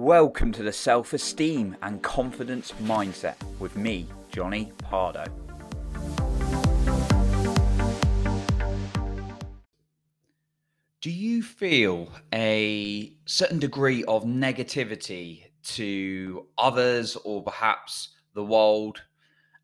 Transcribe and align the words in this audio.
Welcome 0.00 0.52
to 0.52 0.62
the 0.62 0.72
Self 0.72 1.12
Esteem 1.12 1.76
and 1.82 2.00
Confidence 2.00 2.72
Mindset 2.84 3.34
with 3.58 3.76
me, 3.76 4.06
Jonny 4.30 4.70
Pardoe. 4.78 5.26
Do 11.00 11.10
you 11.10 11.42
feel 11.42 12.12
a 12.32 13.12
certain 13.26 13.58
degree 13.58 14.04
of 14.04 14.22
negativity 14.22 15.46
to 15.74 16.46
others 16.56 17.16
or 17.24 17.42
perhaps 17.42 18.10
the 18.34 18.44
world, 18.44 19.02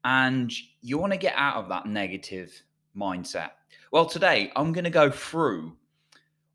and 0.02 0.52
you 0.82 0.98
want 0.98 1.12
to 1.12 1.18
get 1.18 1.34
out 1.36 1.62
of 1.62 1.68
that 1.68 1.86
negative 1.86 2.60
mindset? 2.94 3.50
Well, 3.92 4.06
today 4.06 4.50
I'm 4.56 4.72
going 4.72 4.82
to 4.82 4.90
go 4.90 5.10
through 5.10 5.76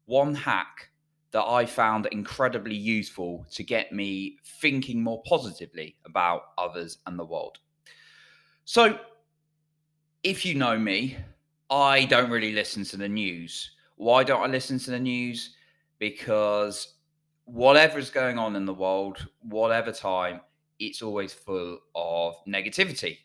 one 0.06 0.36
hack 0.36 0.90
that 1.32 1.44
I 1.44 1.66
found 1.66 2.08
incredibly 2.08 2.76
useful 2.76 3.46
to 3.52 3.64
get 3.64 3.92
me 3.92 4.38
thinking 4.62 5.04
more 5.04 5.22
positively 5.28 5.96
about 6.06 6.42
others 6.58 6.98
and 7.06 7.20
the 7.20 7.26
world. 7.26 7.60
So, 8.66 8.98
if 10.24 10.46
you 10.46 10.56
know 10.56 10.78
me, 10.78 11.18
I 11.70 12.06
don't 12.06 12.32
really 12.32 12.54
listen 12.54 12.84
to 12.86 12.98
the 12.98 13.08
news. 13.08 13.72
Why 13.96 14.24
don't 14.24 14.42
I 14.42 14.48
listen 14.48 14.80
to 14.80 14.92
the 14.92 15.00
news? 15.00 15.56
Because 16.00 16.96
whatever 17.46 18.00
is 18.00 18.10
going 18.10 18.38
on 18.38 18.56
in 18.56 18.66
the 18.66 18.74
world, 18.74 19.28
whatever 19.42 19.92
time, 19.92 20.42
it's 20.80 21.02
always 21.02 21.34
full 21.34 21.80
of 21.96 22.36
negativity. 22.48 23.18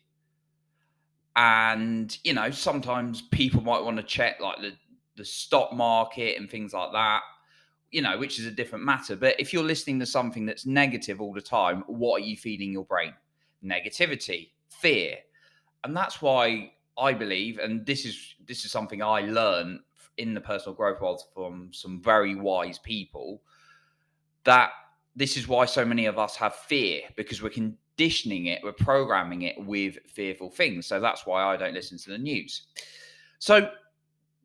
And, 1.37 2.17
you 2.23 2.35
know, 2.35 2.51
sometimes 2.51 3.23
people 3.23 3.61
might 3.61 3.83
want 3.83 3.97
to 3.97 4.03
check 4.03 4.41
like 4.41 4.61
the, 4.61 4.73
the 5.17 5.25
stock 5.25 5.73
market 5.73 6.39
and 6.39 6.51
things 6.51 6.73
like 6.73 6.93
that 6.93 7.23
you 7.95 8.03
know, 8.03 8.19
which 8.19 8.41
is 8.41 8.47
a 8.47 8.51
different 8.51 8.85
matter. 8.85 9.15
But 9.15 9.39
if 9.39 9.53
you're 9.53 9.63
listening 9.63 10.01
to 10.01 10.07
something 10.07 10.45
that's 10.45 10.67
negative 10.67 11.21
all 11.21 11.33
the 11.33 11.41
time, 11.41 11.85
what 11.87 12.21
are 12.21 12.25
you 12.25 12.37
feeding 12.37 12.73
your 12.73 12.85
brain? 12.85 13.15
Negativity, 13.65 14.51
fear. 14.69 15.19
And 15.85 15.97
that's 15.97 16.21
why 16.21 16.73
I 16.99 17.13
believe, 17.13 17.61
and 17.61 17.87
this 17.87 18.05
is 18.05 18.35
this 18.47 18.65
is 18.65 18.73
something 18.73 19.01
I 19.01 19.21
learned 19.21 19.79
in 20.17 20.35
the 20.35 20.41
personal 20.41 20.75
growth 20.75 21.01
world 21.01 21.23
from 21.33 21.71
some 21.73 22.03
very 22.03 22.35
wise 22.35 22.81
people, 22.81 23.41
that 24.43 24.71
this 25.15 25.37
is 25.37 25.47
why 25.47 25.65
so 25.65 25.85
many 25.85 26.07
of 26.07 26.19
us 26.19 26.35
have 26.35 26.57
fear 26.57 27.03
because 27.15 27.43
we're 27.43 27.51
conditioning 27.51 28.47
it, 28.47 28.61
we're 28.65 28.73
programming 28.73 29.43
it 29.43 29.55
with 29.65 29.99
fearful 30.09 30.51
things. 30.51 30.87
So 30.87 30.99
that's 30.99 31.27
why 31.27 31.45
I 31.45 31.57
don't 31.57 31.75
listen 31.75 31.97
to 31.99 32.11
the 32.11 32.19
news. 32.19 32.67
So 33.39 33.71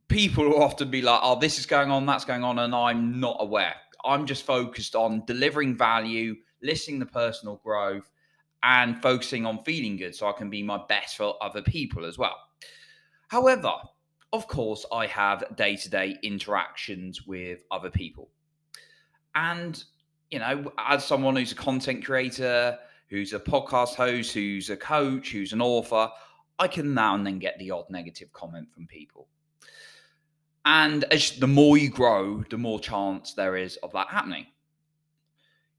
people 0.09 0.43
will 0.43 0.61
often 0.61 0.91
be 0.91 1.01
like, 1.01 1.19
oh, 1.23 1.39
this 1.39 1.57
is 1.59 1.65
going 1.65 1.91
on, 1.91 2.05
that's 2.05 2.25
going 2.25 2.43
on, 2.43 2.59
and 2.59 2.75
I'm 2.75 3.19
not 3.19 3.37
aware. 3.39 3.75
I'm 4.03 4.25
just 4.25 4.45
focused 4.45 4.95
on 4.95 5.23
delivering 5.25 5.77
value, 5.77 6.35
listening 6.61 6.99
to 6.99 7.05
personal 7.05 7.61
growth, 7.63 8.09
and 8.63 9.01
focusing 9.01 9.45
on 9.45 9.63
feeling 9.63 9.95
good 9.95 10.15
so 10.15 10.27
I 10.27 10.33
can 10.33 10.49
be 10.49 10.63
my 10.63 10.81
best 10.89 11.15
for 11.15 11.35
other 11.41 11.61
people 11.61 12.05
as 12.05 12.17
well. 12.17 12.35
However, 13.29 13.73
of 14.33 14.47
course, 14.47 14.85
I 14.91 15.05
have 15.07 15.55
day 15.55 15.75
to 15.77 15.89
day 15.89 16.17
interactions 16.23 17.25
with 17.25 17.63
other 17.71 17.89
people. 17.89 18.29
And, 19.35 19.81
you 20.29 20.39
know, 20.39 20.71
as 20.77 21.05
someone 21.05 21.35
who's 21.35 21.51
a 21.51 21.55
content 21.55 22.05
creator, 22.05 22.77
who's 23.07 23.33
a 23.33 23.39
podcast 23.39 23.95
host, 23.95 24.33
who's 24.33 24.69
a 24.69 24.77
coach, 24.77 25.31
who's 25.31 25.53
an 25.53 25.61
author, 25.61 26.09
I 26.57 26.67
can 26.67 26.93
now 26.93 27.15
and 27.15 27.25
then 27.25 27.39
get 27.39 27.57
the 27.57 27.71
odd 27.71 27.89
negative 27.89 28.31
comment 28.33 28.67
from 28.73 28.85
people. 28.87 29.27
And 30.65 31.05
as 31.05 31.31
the 31.39 31.47
more 31.47 31.77
you 31.77 31.89
grow, 31.89 32.43
the 32.49 32.57
more 32.57 32.79
chance 32.79 33.33
there 33.33 33.55
is 33.55 33.77
of 33.77 33.91
that 33.93 34.09
happening. 34.09 34.47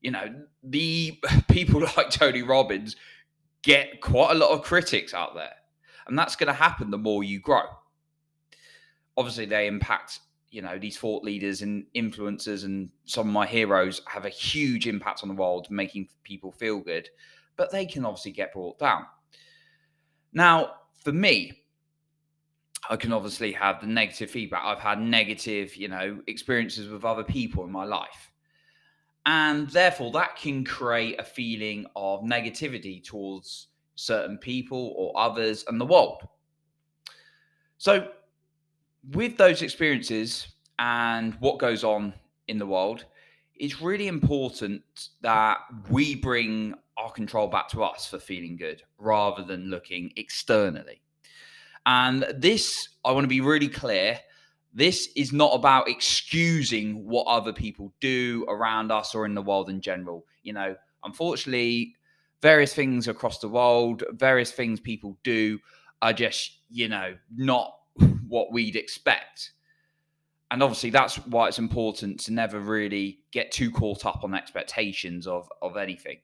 You 0.00 0.12
know, 0.12 0.34
the 0.62 1.18
people 1.48 1.80
like 1.96 2.10
Tony 2.10 2.42
Robbins 2.42 2.96
get 3.62 4.00
quite 4.00 4.32
a 4.32 4.34
lot 4.34 4.50
of 4.50 4.62
critics 4.62 5.14
out 5.14 5.34
there. 5.34 5.54
And 6.06 6.18
that's 6.18 6.36
going 6.36 6.48
to 6.48 6.52
happen 6.52 6.90
the 6.90 6.98
more 6.98 7.22
you 7.22 7.38
grow. 7.38 7.62
Obviously, 9.16 9.44
they 9.44 9.66
impact, 9.66 10.20
you 10.50 10.62
know, 10.62 10.78
these 10.78 10.96
thought 10.96 11.22
leaders 11.22 11.62
and 11.62 11.84
influencers 11.94 12.64
and 12.64 12.88
some 13.04 13.28
of 13.28 13.32
my 13.32 13.46
heroes 13.46 14.00
have 14.06 14.24
a 14.24 14.30
huge 14.30 14.88
impact 14.88 15.22
on 15.22 15.28
the 15.28 15.34
world, 15.34 15.68
making 15.70 16.08
people 16.24 16.50
feel 16.50 16.80
good, 16.80 17.08
but 17.56 17.70
they 17.70 17.84
can 17.84 18.04
obviously 18.04 18.32
get 18.32 18.52
brought 18.52 18.78
down. 18.78 19.04
Now, 20.32 20.72
for 21.04 21.12
me, 21.12 21.64
I 22.88 22.96
can 22.96 23.12
obviously 23.12 23.52
have 23.52 23.80
the 23.80 23.86
negative 23.86 24.30
feedback. 24.30 24.62
I've 24.64 24.78
had 24.78 25.00
negative, 25.00 25.76
you 25.76 25.88
know, 25.88 26.20
experiences 26.26 26.88
with 26.88 27.04
other 27.04 27.24
people 27.24 27.64
in 27.64 27.70
my 27.70 27.84
life. 27.84 28.32
And 29.26 29.68
therefore, 29.68 30.10
that 30.12 30.36
can 30.36 30.64
create 30.64 31.20
a 31.20 31.24
feeling 31.24 31.86
of 31.94 32.22
negativity 32.22 33.04
towards 33.04 33.68
certain 33.94 34.38
people 34.38 34.94
or 34.96 35.12
others 35.18 35.64
and 35.68 35.80
the 35.80 35.84
world. 35.84 36.26
So, 37.76 38.08
with 39.12 39.36
those 39.36 39.62
experiences 39.62 40.48
and 40.78 41.34
what 41.40 41.58
goes 41.58 41.84
on 41.84 42.14
in 42.48 42.58
the 42.58 42.66
world, 42.66 43.04
it's 43.56 43.82
really 43.82 44.08
important 44.08 44.82
that 45.20 45.58
we 45.90 46.14
bring 46.14 46.74
our 46.96 47.10
control 47.10 47.46
back 47.46 47.68
to 47.68 47.82
us 47.82 48.06
for 48.06 48.18
feeling 48.18 48.56
good 48.56 48.82
rather 48.98 49.42
than 49.42 49.70
looking 49.70 50.12
externally. 50.16 51.02
And 51.86 52.26
this, 52.34 52.88
I 53.04 53.12
want 53.12 53.24
to 53.24 53.28
be 53.28 53.40
really 53.40 53.68
clear. 53.68 54.18
This 54.72 55.08
is 55.16 55.32
not 55.32 55.54
about 55.54 55.88
excusing 55.88 57.06
what 57.06 57.26
other 57.26 57.52
people 57.52 57.92
do 58.00 58.44
around 58.48 58.92
us 58.92 59.14
or 59.14 59.26
in 59.26 59.34
the 59.34 59.42
world 59.42 59.68
in 59.68 59.80
general. 59.80 60.24
You 60.42 60.52
know, 60.52 60.76
unfortunately, 61.04 61.96
various 62.42 62.74
things 62.74 63.08
across 63.08 63.38
the 63.38 63.48
world, 63.48 64.04
various 64.12 64.52
things 64.52 64.78
people 64.78 65.18
do 65.24 65.58
are 66.02 66.12
just, 66.12 66.58
you 66.70 66.88
know, 66.88 67.16
not 67.34 67.74
what 68.28 68.52
we'd 68.52 68.76
expect. 68.76 69.52
And 70.52 70.62
obviously, 70.62 70.90
that's 70.90 71.16
why 71.26 71.48
it's 71.48 71.58
important 71.58 72.20
to 72.20 72.32
never 72.32 72.58
really 72.58 73.20
get 73.32 73.52
too 73.52 73.70
caught 73.70 74.04
up 74.04 74.24
on 74.24 74.34
expectations 74.34 75.26
of, 75.26 75.48
of 75.62 75.76
anything 75.76 76.18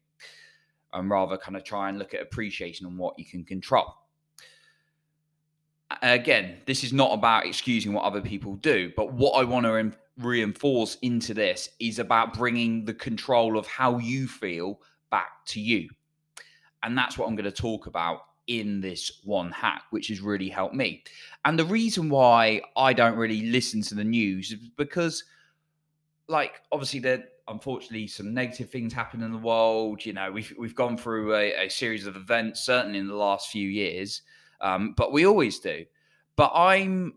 and 0.93 1.11
rather 1.11 1.37
kind 1.37 1.57
of 1.57 1.65
try 1.65 1.89
and 1.89 1.99
look 1.99 2.15
at 2.15 2.23
appreciation 2.23 2.87
and 2.87 2.99
what 2.99 3.19
you 3.19 3.25
can 3.25 3.45
control 3.45 3.95
again, 6.03 6.59
this 6.67 6.85
is 6.85 6.93
not 6.93 7.13
about 7.13 7.47
excusing 7.47 7.93
what 7.93 8.05
other 8.05 8.21
people 8.21 8.57
do, 8.57 8.93
but 8.97 9.13
what 9.13 9.33
I 9.33 9.45
want 9.45 9.67
to 9.67 9.93
reinforce 10.19 10.97
into 11.03 11.35
this 11.35 11.71
is 11.79 11.99
about 11.99 12.35
bringing 12.35 12.85
the 12.85 12.95
control 12.95 13.59
of 13.59 13.67
how 13.67 13.99
you 13.99 14.27
feel 14.27 14.81
back 15.11 15.45
to 15.47 15.61
you. 15.61 15.89
And 16.83 16.97
that's 16.97 17.19
what 17.19 17.29
I'm 17.29 17.37
going 17.37 17.45
to 17.45 17.53
talk 17.53 17.87
about 17.87 18.21
in 18.47 18.81
this 18.81 19.21
one 19.25 19.51
hack, 19.51 19.83
which 19.91 20.09
has 20.09 20.21
really 20.21 20.49
helped 20.49 20.75
me. 20.75 21.03
And 21.45 21.59
the 21.59 21.65
reason 21.65 22.09
why 22.09 22.63
I 22.77 22.93
don't 22.93 23.17
really 23.17 23.51
listen 23.51 23.83
to 23.83 23.95
the 23.95 24.05
news 24.05 24.53
is 24.53 24.59
because, 24.77 25.25
like, 26.29 26.61
obviously, 26.71 27.01
there 27.01 27.25
unfortunately 27.49 28.09
some 28.09 28.35
negative 28.35 28.71
things 28.71 28.93
happen 28.93 29.23
in 29.23 29.33
the 29.33 29.39
world. 29.39 30.05
You 30.05 30.13
know, 30.13 30.31
we've 30.31 30.53
we've 30.59 30.75
gone 30.75 30.97
through 30.97 31.35
a, 31.35 31.67
a 31.67 31.69
series 31.69 32.07
of 32.07 32.17
events, 32.17 32.61
certainly 32.61 32.99
in 32.99 33.09
the 33.09 33.15
last 33.15 33.51
few 33.51 33.69
years, 33.69 34.23
um, 34.61 34.95
but 34.97 35.13
we 35.13 35.27
always 35.27 35.59
do. 35.59 35.85
But 36.37 36.53
I'm 36.55 37.15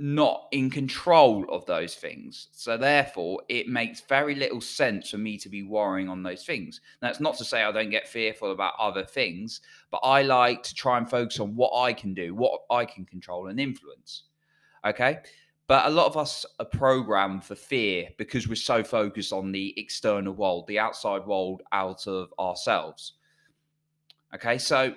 not 0.00 0.48
in 0.52 0.70
control 0.70 1.44
of 1.50 1.66
those 1.66 1.94
things. 1.94 2.48
So 2.52 2.78
therefore, 2.78 3.42
it 3.50 3.68
makes 3.68 4.00
very 4.00 4.34
little 4.34 4.62
sense 4.62 5.10
for 5.10 5.18
me 5.18 5.36
to 5.36 5.50
be 5.50 5.62
worrying 5.62 6.08
on 6.08 6.22
those 6.22 6.42
things. 6.42 6.80
That's 7.00 7.20
not 7.20 7.36
to 7.36 7.44
say 7.44 7.62
I 7.62 7.70
don't 7.70 7.90
get 7.90 8.08
fearful 8.08 8.50
about 8.50 8.72
other 8.78 9.04
things, 9.04 9.60
but 9.90 9.98
I 9.98 10.22
like 10.22 10.62
to 10.62 10.74
try 10.74 10.96
and 10.96 11.08
focus 11.08 11.38
on 11.38 11.54
what 11.54 11.78
I 11.78 11.92
can 11.92 12.14
do, 12.14 12.34
what 12.34 12.62
I 12.70 12.86
can 12.86 13.04
control 13.04 13.48
and 13.48 13.60
influence. 13.60 14.22
Okay. 14.86 15.18
But 15.66 15.86
a 15.86 15.90
lot 15.90 16.06
of 16.06 16.16
us 16.16 16.46
are 16.58 16.64
programmed 16.64 17.44
for 17.44 17.54
fear 17.54 18.08
because 18.16 18.48
we're 18.48 18.54
so 18.54 18.82
focused 18.82 19.34
on 19.34 19.52
the 19.52 19.74
external 19.76 20.32
world, 20.32 20.66
the 20.66 20.78
outside 20.78 21.26
world 21.26 21.62
out 21.72 22.06
of 22.06 22.32
ourselves. 22.38 23.12
Okay. 24.34 24.56
So 24.56 24.94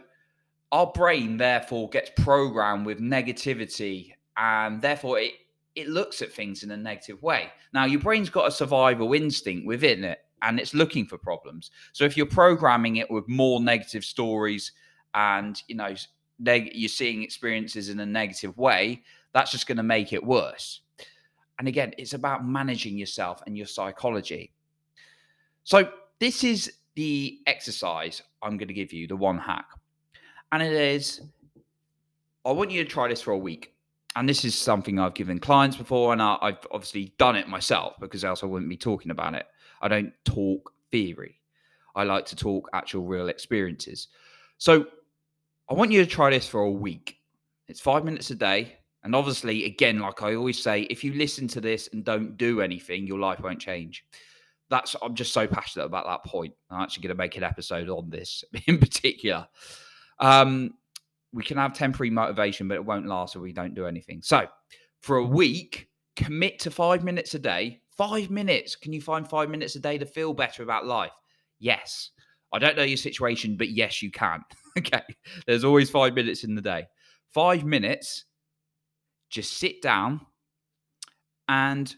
our 0.73 0.87
brain 0.87 1.37
therefore 1.37 1.87
gets 1.89 2.09
programmed 2.17 2.83
with 2.83 2.99
negativity 2.99 4.11
and 4.35 4.81
therefore 4.81 5.19
it 5.19 5.33
it 5.75 5.87
looks 5.87 6.21
at 6.21 6.31
things 6.31 6.61
in 6.61 6.69
a 6.71 6.77
negative 6.77 7.21
way. 7.23 7.51
Now 7.73 7.85
your 7.85 7.99
brain's 7.99 8.29
got 8.29 8.47
a 8.47 8.51
survival 8.51 9.13
instinct 9.13 9.65
within 9.65 10.03
it 10.03 10.19
and 10.41 10.59
it's 10.59 10.73
looking 10.73 11.05
for 11.05 11.17
problems. 11.17 11.71
So 11.93 12.05
if 12.05 12.17
you're 12.17 12.25
programming 12.25 12.97
it 12.97 13.09
with 13.09 13.27
more 13.27 13.59
negative 13.59 14.03
stories 14.03 14.71
and 15.13 15.61
you 15.67 15.75
know 15.75 15.93
neg- 16.39 16.71
you're 16.73 16.89
seeing 16.89 17.21
experiences 17.21 17.89
in 17.89 17.99
a 17.99 18.05
negative 18.05 18.57
way 18.57 19.03
that's 19.31 19.51
just 19.51 19.67
going 19.67 19.77
to 19.77 19.83
make 19.83 20.11
it 20.11 20.23
worse. 20.23 20.81
And 21.59 21.67
again 21.67 21.93
it's 21.99 22.13
about 22.13 22.47
managing 22.47 22.97
yourself 22.97 23.43
and 23.45 23.55
your 23.55 23.67
psychology. 23.67 24.51
So 25.65 25.87
this 26.19 26.43
is 26.43 26.79
the 26.95 27.39
exercise 27.47 28.21
i'm 28.43 28.55
going 28.55 28.67
to 28.67 28.73
give 28.73 28.93
you 28.93 29.07
the 29.07 29.15
one 29.15 29.39
hack 29.39 29.65
and 30.53 30.63
it 30.63 30.71
is 30.71 31.19
I 32.45 32.51
want 32.51 32.71
you 32.71 32.83
to 32.83 32.89
try 32.89 33.07
this 33.07 33.21
for 33.21 33.31
a 33.31 33.37
week. 33.37 33.73
And 34.15 34.29
this 34.29 34.45
is 34.45 34.53
something 34.53 34.99
I've 34.99 35.15
given 35.15 35.39
clients 35.39 35.75
before, 35.75 36.13
and 36.13 36.21
I, 36.21 36.37
have 36.41 36.67
obviously 36.71 37.15
done 37.17 37.35
it 37.35 37.47
myself 37.47 37.95
because 37.99 38.23
else 38.23 38.43
I 38.43 38.45
wouldn't 38.45 38.69
be 38.69 38.77
talking 38.77 39.09
about 39.09 39.33
it. 39.33 39.47
I 39.81 39.87
don't 39.87 40.13
talk 40.23 40.71
theory. 40.91 41.39
I 41.95 42.03
like 42.03 42.25
to 42.27 42.35
talk 42.35 42.69
actual 42.73 43.05
real 43.05 43.29
experiences. 43.29 44.09
So 44.59 44.85
I 45.69 45.73
want 45.73 45.91
you 45.91 46.03
to 46.03 46.09
try 46.09 46.29
this 46.29 46.47
for 46.47 46.61
a 46.61 46.71
week. 46.71 47.17
It's 47.67 47.81
five 47.81 48.05
minutes 48.05 48.29
a 48.29 48.35
day. 48.35 48.77
And 49.03 49.15
obviously, 49.15 49.65
again, 49.65 49.99
like 49.99 50.21
I 50.21 50.35
always 50.35 50.61
say, 50.61 50.81
if 50.83 51.03
you 51.03 51.13
listen 51.13 51.47
to 51.49 51.61
this 51.61 51.89
and 51.91 52.05
don't 52.05 52.37
do 52.37 52.61
anything, 52.61 53.07
your 53.07 53.19
life 53.19 53.39
won't 53.39 53.59
change. 53.59 54.05
That's 54.69 54.95
I'm 55.01 55.15
just 55.15 55.33
so 55.33 55.47
passionate 55.47 55.85
about 55.85 56.05
that 56.05 56.29
point. 56.29 56.53
I'm 56.69 56.81
actually 56.81 57.03
going 57.03 57.15
to 57.17 57.21
make 57.21 57.35
an 57.35 57.43
episode 57.43 57.89
on 57.89 58.11
this 58.11 58.43
in 58.67 58.77
particular. 58.77 59.47
Um, 60.23 60.75
we 61.33 61.43
can 61.43 61.57
have 61.57 61.73
temporary 61.73 62.09
motivation, 62.09 62.67
but 62.67 62.75
it 62.75 62.85
won't 62.85 63.05
last 63.05 63.35
if 63.35 63.41
we 63.41 63.51
don't 63.51 63.75
do 63.75 63.85
anything. 63.85 64.21
So, 64.21 64.47
for 65.01 65.17
a 65.17 65.25
week, 65.25 65.89
commit 66.15 66.59
to 66.59 66.71
five 66.71 67.03
minutes 67.03 67.35
a 67.35 67.39
day. 67.39 67.81
Five 67.97 68.31
minutes. 68.31 68.75
Can 68.75 68.93
you 68.93 69.01
find 69.01 69.27
five 69.27 69.49
minutes 69.49 69.75
a 69.75 69.79
day 69.79 69.97
to 69.97 70.05
feel 70.05 70.33
better 70.33 70.63
about 70.63 70.85
life? 70.85 71.11
Yes. 71.59 72.11
I 72.53 72.59
don't 72.59 72.77
know 72.77 72.83
your 72.83 72.97
situation, 72.97 73.57
but 73.57 73.69
yes, 73.71 74.01
you 74.01 74.11
can. 74.11 74.41
okay. 74.77 75.01
There's 75.45 75.65
always 75.65 75.89
five 75.89 76.13
minutes 76.13 76.45
in 76.45 76.55
the 76.55 76.61
day. 76.61 76.87
Five 77.33 77.65
minutes, 77.65 78.25
just 79.29 79.57
sit 79.57 79.81
down 79.81 80.21
and 81.49 81.93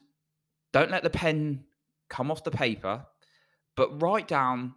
don't 0.73 0.91
let 0.91 1.03
the 1.03 1.09
pen 1.09 1.63
come 2.09 2.31
off 2.31 2.43
the 2.43 2.51
paper, 2.51 3.05
but 3.75 4.01
write 4.01 4.27
down 4.27 4.73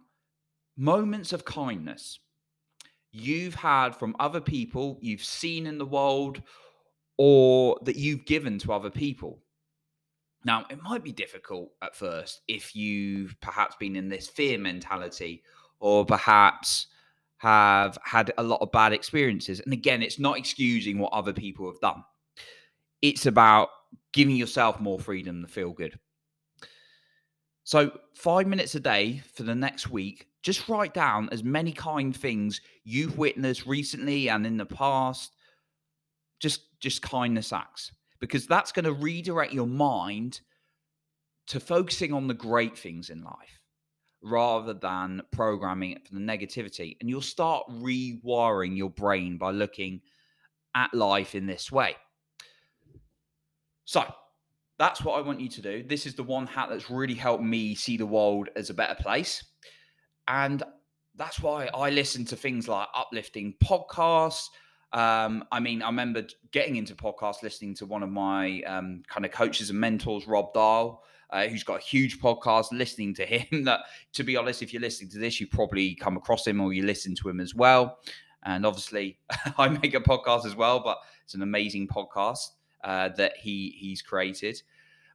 moments 0.77 1.33
of 1.33 1.45
kindness 1.45 2.19
you've 3.11 3.55
had 3.55 3.95
from 3.95 4.15
other 4.19 4.41
people, 4.41 4.97
you've 5.01 5.23
seen 5.23 5.67
in 5.67 5.77
the 5.77 5.85
world, 5.85 6.41
or 7.17 7.77
that 7.83 7.95
you've 7.95 8.25
given 8.25 8.57
to 8.59 8.73
other 8.73 8.89
people. 8.89 9.39
Now, 10.45 10.65
it 10.69 10.81
might 10.81 11.03
be 11.03 11.11
difficult 11.11 11.71
at 11.81 11.95
first 11.95 12.41
if 12.47 12.75
you've 12.75 13.35
perhaps 13.41 13.75
been 13.75 13.95
in 13.95 14.07
this 14.07 14.27
fear 14.27 14.57
mentality 14.57 15.43
or 15.79 16.05
perhaps 16.05 16.87
have 17.37 17.97
had 18.03 18.31
a 18.37 18.43
lot 18.43 18.61
of 18.61 18.71
bad 18.71 18.93
experiences. 18.93 19.59
And 19.59 19.73
again, 19.73 20.01
it's 20.01 20.19
not 20.19 20.37
excusing 20.37 20.97
what 20.97 21.13
other 21.13 21.33
people 21.33 21.69
have 21.69 21.79
done, 21.81 22.03
it's 23.01 23.25
about 23.25 23.69
giving 24.13 24.35
yourself 24.35 24.79
more 24.79 24.99
freedom 24.99 25.41
to 25.41 25.47
feel 25.47 25.71
good. 25.71 25.99
So, 27.69 27.91
five 28.15 28.47
minutes 28.47 28.73
a 28.73 28.79
day 28.79 29.21
for 29.35 29.43
the 29.43 29.53
next 29.53 29.91
week, 29.91 30.25
just 30.41 30.67
write 30.67 30.91
down 30.91 31.29
as 31.31 31.43
many 31.43 31.71
kind 31.71 32.17
things 32.17 32.61
you've 32.83 33.19
witnessed 33.19 33.67
recently 33.67 34.27
and 34.27 34.43
in 34.43 34.57
the 34.57 34.65
past. 34.65 35.35
Just, 36.39 36.61
just 36.79 37.03
kindness 37.03 37.53
acts, 37.53 37.91
because 38.19 38.47
that's 38.47 38.71
going 38.71 38.85
to 38.85 38.93
redirect 38.93 39.53
your 39.53 39.67
mind 39.67 40.41
to 41.45 41.59
focusing 41.59 42.11
on 42.11 42.25
the 42.25 42.33
great 42.33 42.75
things 42.75 43.11
in 43.11 43.21
life 43.21 43.61
rather 44.23 44.73
than 44.73 45.21
programming 45.31 45.91
it 45.91 46.07
for 46.07 46.15
the 46.15 46.21
negativity. 46.21 46.97
And 46.99 47.07
you'll 47.07 47.21
start 47.21 47.69
rewiring 47.69 48.75
your 48.77 48.89
brain 48.89 49.37
by 49.37 49.51
looking 49.51 50.01
at 50.73 50.91
life 50.95 51.35
in 51.35 51.45
this 51.45 51.71
way. 51.71 51.95
So, 53.85 54.11
that's 54.79 55.03
what 55.03 55.19
I 55.19 55.21
want 55.21 55.41
you 55.41 55.49
to 55.49 55.61
do. 55.61 55.83
This 55.83 56.05
is 56.05 56.15
the 56.15 56.23
one 56.23 56.47
hat 56.47 56.69
that's 56.71 56.89
really 56.89 57.13
helped 57.13 57.43
me 57.43 57.75
see 57.75 57.97
the 57.97 58.05
world 58.05 58.47
as 58.55 58.69
a 58.69 58.73
better 58.73 58.95
place. 58.95 59.43
And 60.29 60.63
that's 61.15 61.41
why 61.41 61.69
I 61.75 61.89
listen 61.89 62.23
to 62.25 62.37
things 62.37 62.69
like 62.69 62.87
uplifting 62.95 63.55
podcasts. 63.61 64.47
Um, 64.93 65.43
I 65.51 65.59
mean, 65.59 65.81
I 65.81 65.87
remember 65.87 66.23
getting 66.51 66.77
into 66.77 66.95
podcasts, 66.95 67.43
listening 67.43 67.75
to 67.75 67.85
one 67.85 68.03
of 68.03 68.09
my 68.09 68.61
um, 68.61 69.03
kind 69.09 69.25
of 69.25 69.33
coaches 69.33 69.69
and 69.69 69.77
mentors, 69.77 70.27
Rob 70.27 70.53
Dial, 70.53 71.03
uh, 71.29 71.47
who's 71.47 71.63
got 71.63 71.79
a 71.79 71.83
huge 71.83 72.21
podcast, 72.21 72.67
listening 72.71 73.13
to 73.15 73.25
him. 73.25 73.63
That, 73.65 73.81
to 74.13 74.23
be 74.23 74.37
honest, 74.37 74.63
if 74.63 74.71
you're 74.71 74.81
listening 74.81 75.11
to 75.11 75.19
this, 75.19 75.41
you 75.41 75.47
probably 75.47 75.93
come 75.93 76.15
across 76.15 76.47
him 76.47 76.61
or 76.61 76.71
you 76.71 76.83
listen 76.83 77.15
to 77.15 77.27
him 77.27 77.41
as 77.41 77.53
well. 77.53 77.99
And 78.43 78.65
obviously, 78.65 79.19
I 79.57 79.67
make 79.67 79.93
a 79.93 79.99
podcast 79.99 80.45
as 80.45 80.55
well, 80.55 80.79
but 80.79 80.99
it's 81.25 81.33
an 81.33 81.41
amazing 81.41 81.89
podcast 81.89 82.47
uh, 82.83 83.09
that 83.09 83.37
he 83.37 83.75
he's 83.77 84.01
created. 84.01 84.61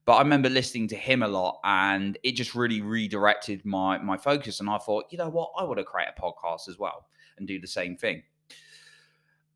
But 0.06 0.14
I 0.14 0.18
remember 0.22 0.50
listening 0.50 0.88
to 0.88 0.96
him 0.96 1.22
a 1.22 1.28
lot, 1.28 1.60
and 1.64 2.18
it 2.22 2.32
just 2.32 2.54
really 2.54 2.80
redirected 2.80 3.64
my 3.64 3.98
my 3.98 4.16
focus. 4.16 4.60
And 4.60 4.68
I 4.68 4.78
thought, 4.78 5.06
you 5.10 5.18
know 5.18 5.30
what, 5.30 5.52
I 5.58 5.64
want 5.64 5.78
to 5.78 5.84
create 5.84 6.08
a 6.16 6.20
podcast 6.20 6.68
as 6.68 6.78
well 6.78 7.06
and 7.38 7.48
do 7.48 7.60
the 7.60 7.66
same 7.66 7.96
thing. 7.96 8.22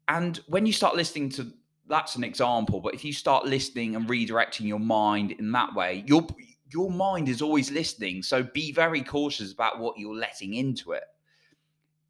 And 0.08 0.38
when 0.49 0.64
you 0.64 0.72
start 0.72 0.96
listening 0.96 1.28
to 1.31 1.52
that's 1.88 2.16
an 2.16 2.25
example, 2.25 2.81
but 2.81 2.94
if 2.94 3.05
you 3.05 3.12
start 3.12 3.46
listening 3.46 3.96
and 3.96 4.08
redirecting 4.08 4.66
your 4.66 4.78
mind 4.78 5.32
in 5.32 5.52
that 5.52 5.75
way, 5.75 6.04
your 6.06 6.26
your 6.70 6.90
mind 6.90 7.28
is 7.28 7.40
always 7.40 7.70
listening. 7.70 8.22
So 8.22 8.43
be 8.43 8.72
very 8.72 9.02
cautious 9.02 9.52
about 9.52 9.78
what 9.78 9.99
you're 9.99 10.14
letting 10.14 10.54
into 10.54 10.93
it. 10.93 11.04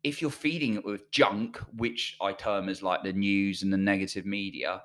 If 0.02 0.20
you're 0.20 0.30
feeding 0.30 0.74
it 0.74 0.84
with 0.84 1.10
junk, 1.10 1.58
which 1.76 2.16
I 2.20 2.32
term 2.32 2.68
as 2.68 2.82
like 2.82 3.02
the 3.02 3.12
news 3.12 3.62
and 3.62 3.72
the 3.72 3.76
negative 3.78 4.26
media, 4.26 4.82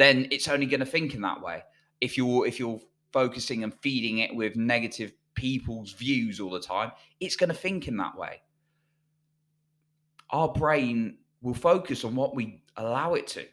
then 0.00 0.26
it's 0.30 0.48
only 0.48 0.66
going 0.66 0.80
to 0.80 0.86
think 0.86 1.14
in 1.14 1.20
that 1.20 1.42
way. 1.42 1.62
If 2.00 2.16
you're 2.16 2.46
if 2.46 2.58
you're 2.58 2.80
focusing 3.12 3.64
and 3.64 3.74
feeding 3.74 4.18
it 4.18 4.34
with 4.34 4.56
negative 4.56 5.12
people's 5.34 5.92
views 5.92 6.40
all 6.40 6.50
the 6.50 6.60
time, 6.60 6.92
it's 7.20 7.36
going 7.36 7.50
to 7.50 7.54
think 7.54 7.88
in 7.88 7.96
that 7.98 8.16
way. 8.16 8.40
Our 10.30 10.48
brain 10.48 11.18
will 11.42 11.54
focus 11.54 12.04
on 12.04 12.14
what 12.14 12.34
we 12.34 12.62
allow 12.76 13.14
it 13.14 13.26
to. 13.28 13.44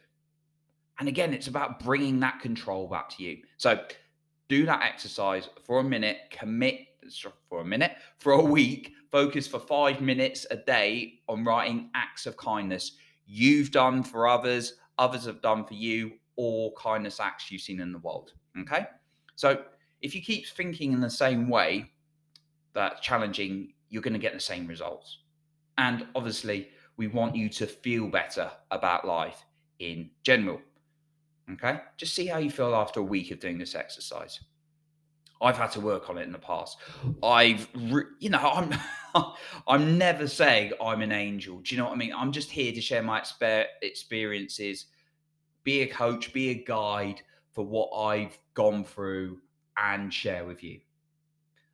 And 0.98 1.08
again, 1.08 1.34
it's 1.34 1.48
about 1.48 1.80
bringing 1.80 2.20
that 2.20 2.40
control 2.40 2.88
back 2.88 3.08
to 3.10 3.22
you. 3.22 3.38
So 3.56 3.84
do 4.48 4.64
that 4.66 4.82
exercise 4.82 5.48
for 5.64 5.80
a 5.80 5.84
minute, 5.84 6.18
commit 6.30 6.86
for 7.48 7.60
a 7.60 7.64
minute, 7.64 7.92
for 8.18 8.32
a 8.32 8.42
week, 8.42 8.92
focus 9.10 9.46
for 9.46 9.58
five 9.58 10.00
minutes 10.00 10.46
a 10.50 10.56
day 10.56 11.20
on 11.28 11.44
writing 11.44 11.90
acts 11.94 12.26
of 12.26 12.36
kindness 12.36 12.92
you've 13.28 13.70
done 13.70 14.02
for 14.02 14.26
others, 14.26 14.74
others 14.98 15.26
have 15.26 15.42
done 15.42 15.64
for 15.64 15.74
you, 15.74 16.12
or 16.38 16.72
kindness 16.72 17.20
acts 17.20 17.50
you've 17.50 17.60
seen 17.60 17.80
in 17.80 17.92
the 17.92 17.98
world. 17.98 18.32
Okay. 18.60 18.86
So 19.34 19.62
if 20.00 20.14
you 20.14 20.22
keep 20.22 20.46
thinking 20.46 20.92
in 20.92 21.00
the 21.00 21.10
same 21.10 21.50
way, 21.50 21.90
that 22.72 23.02
challenging, 23.02 23.74
you're 23.90 24.02
going 24.02 24.14
to 24.14 24.18
get 24.20 24.32
the 24.32 24.40
same 24.40 24.66
results. 24.66 25.18
And 25.76 26.06
obviously, 26.14 26.68
we 26.96 27.08
want 27.08 27.34
you 27.34 27.48
to 27.48 27.66
feel 27.66 28.08
better 28.08 28.50
about 28.70 29.04
life 29.04 29.44
in 29.80 30.10
general. 30.22 30.60
Okay, 31.52 31.80
just 31.96 32.14
see 32.14 32.26
how 32.26 32.38
you 32.38 32.50
feel 32.50 32.74
after 32.74 33.00
a 33.00 33.02
week 33.02 33.30
of 33.30 33.40
doing 33.40 33.58
this 33.58 33.74
exercise. 33.74 34.38
I've 35.40 35.56
had 35.56 35.70
to 35.72 35.80
work 35.80 36.10
on 36.10 36.18
it 36.18 36.22
in 36.22 36.32
the 36.32 36.38
past. 36.38 36.78
I've, 37.22 37.68
re- 37.74 38.04
you 38.18 38.28
know, 38.28 38.38
I'm, 38.38 38.74
I'm 39.68 39.96
never 39.96 40.26
saying 40.26 40.72
I'm 40.82 41.00
an 41.00 41.12
angel. 41.12 41.60
Do 41.60 41.74
you 41.74 41.80
know 41.80 41.86
what 41.86 41.94
I 41.94 41.96
mean? 41.96 42.12
I'm 42.12 42.32
just 42.32 42.50
here 42.50 42.72
to 42.72 42.80
share 42.80 43.02
my 43.02 43.20
exper- 43.20 43.66
experiences, 43.82 44.86
be 45.64 45.82
a 45.82 45.86
coach, 45.86 46.32
be 46.32 46.50
a 46.50 46.54
guide 46.54 47.22
for 47.52 47.64
what 47.64 47.90
I've 47.96 48.38
gone 48.54 48.84
through 48.84 49.40
and 49.76 50.12
share 50.12 50.44
with 50.44 50.62
you. 50.62 50.80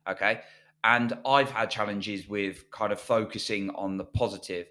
Okay. 0.07 0.41
And 0.83 1.17
I've 1.25 1.49
had 1.49 1.71
challenges 1.71 2.27
with 2.29 2.69
kind 2.71 2.93
of 2.93 2.99
focusing 2.99 3.71
on 3.71 3.97
the 3.97 4.05
positive. 4.05 4.67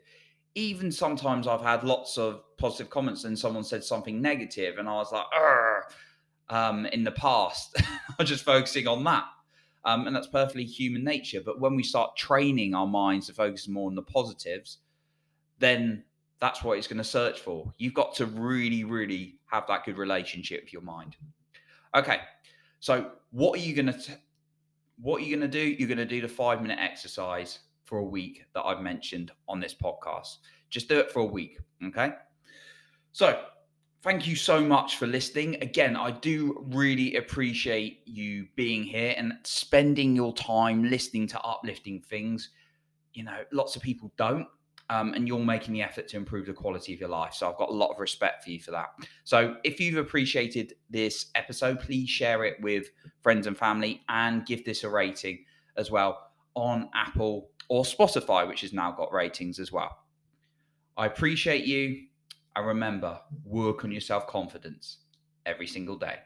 Even 0.55 0.93
sometimes 0.93 1.49
I've 1.49 1.61
had 1.61 1.83
lots 1.83 2.17
of 2.17 2.43
positive 2.57 2.89
comments 2.89 3.25
and 3.25 3.37
someone 3.37 3.65
said 3.65 3.83
something 3.83 4.23
negative, 4.23 4.79
and 4.79 4.89
I 4.89 4.95
was 4.95 5.11
like, 5.11 5.27
um, 6.49 6.87
in 6.87 7.03
the 7.03 7.11
past, 7.11 7.77
I'm 8.19 8.27
just 8.27 8.45
focusing 8.45 8.87
on 8.87 9.03
that. 9.05 9.25
Um, 9.85 10.07
and 10.07 10.15
that's 10.15 10.29
perfectly 10.29 10.65
human 10.65 11.05
nature. 11.05 11.41
But 11.45 11.61
when 11.61 11.75
we 11.75 11.83
start 11.83 12.17
training 12.17 12.75
our 12.75 12.87
minds 12.87 13.27
to 13.27 13.35
focus 13.35 13.69
more 13.69 13.89
on 13.89 13.95
the 13.95 14.03
positives, 14.03 14.79
then 15.59 16.05
that's 16.45 16.63
what 16.63 16.77
it's 16.77 16.87
going 16.87 16.99
to 16.99 17.05
search 17.05 17.41
for. 17.41 17.73
You've 17.79 17.95
got 17.95 18.15
to 18.17 18.27
really, 18.27 18.85
really 18.85 19.39
have 19.47 19.67
that 19.69 19.83
good 19.87 19.97
relationship 19.97 20.65
with 20.65 20.75
your 20.75 20.83
mind. 20.83 21.17
Okay, 21.97 22.21
so 22.81 23.13
what 23.31 23.59
are 23.59 23.63
you 23.63 23.75
going 23.75 23.87
to 23.87 24.19
what 25.01 25.23
are 25.23 25.25
you 25.25 25.35
going 25.35 25.51
to 25.51 25.59
do? 25.59 25.75
You're 25.79 25.89
going 25.89 25.97
to 25.97 26.05
do 26.05 26.21
the 26.21 26.29
five 26.29 26.61
minute 26.61 26.79
exercise 26.79 27.61
for 27.85 27.99
a 27.99 28.05
week 28.05 28.45
that 28.55 28.61
I've 28.61 28.83
mentioned 28.83 29.33
on 29.49 29.59
this 29.59 29.75
podcast. 29.75 30.37
Just 30.69 30.87
do 30.87 30.99
it 30.99 31.11
for 31.11 31.21
a 31.21 31.25
week. 31.25 31.59
Okay. 31.83 32.13
So 33.13 33.41
thank 34.03 34.27
you 34.27 34.37
so 34.37 34.61
much 34.61 34.99
for 34.99 35.07
listening. 35.07 35.55
Again, 35.63 35.97
I 35.97 36.11
do 36.11 36.63
really 36.69 37.17
appreciate 37.17 38.03
you 38.05 38.49
being 38.55 38.83
here 38.83 39.15
and 39.17 39.33
spending 39.45 40.15
your 40.15 40.35
time 40.35 40.85
listening 40.91 41.27
to 41.29 41.41
uplifting 41.41 42.03
things. 42.03 42.51
You 43.15 43.25
know, 43.25 43.45
lots 43.51 43.77
of 43.77 43.83
people 43.83 44.13
don't 44.19 44.47
um, 44.91 45.15
and 45.15 45.27
you're 45.27 45.39
making 45.39 45.75
the 45.75 45.83
effort 45.83 46.09
to 46.09 46.17
improve 46.17 46.47
the 46.47 46.53
quality 46.53 46.93
of 46.93 47.01
your 47.01 47.09
life. 47.09 47.35
So 47.35 47.51
I've 47.51 47.57
got 47.57 47.71
a 47.71 47.73
lot 47.73 47.91
of 47.91 47.99
respect 47.99 48.45
for 48.45 48.51
you 48.51 48.61
for 48.61 48.71
that. 48.73 48.89
So 49.25 49.57
if 49.65 49.81
you've 49.81 49.97
appreciated 49.97 50.75
this 50.91 51.27
episode, 51.35 51.81
please 51.81 52.09
share 52.09 52.45
it 52.45 52.57
with 52.61 52.87
friends 53.23 53.47
and 53.47 53.57
family 53.57 54.03
and 54.09 54.45
give 54.45 54.65
this 54.65 54.85
a 54.85 54.91
rating 54.91 55.45
as 55.77 55.91
well 55.91 56.31
on 56.55 56.91
Apple 56.95 57.51
or 57.69 57.85
Spotify, 57.85 58.47
which 58.47 58.61
has 58.61 58.73
now 58.73 58.93
got 58.93 59.13
ratings 59.13 59.59
as 59.59 59.73
well. 59.73 59.97
I 60.97 61.07
appreciate 61.07 61.65
you. 61.65 62.07
And 62.57 62.67
remember, 62.67 63.19
work 63.45 63.85
on 63.85 63.91
your 63.91 64.01
self 64.01 64.27
confidence 64.29 64.99
every 65.45 65.67
single 65.67 65.97
day. 65.97 66.19